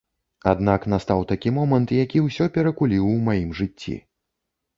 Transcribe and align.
Аднак 0.51 0.87
настаў 0.93 1.21
такі 1.31 1.49
момант, 1.57 1.93
які 2.05 2.23
ўсё 2.29 2.49
перакуліў 2.57 3.03
у 3.11 3.13
маім 3.29 3.53
жыцці. 3.61 3.95